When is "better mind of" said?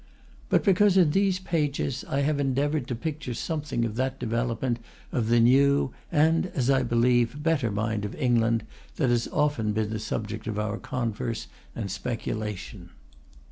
7.43-8.15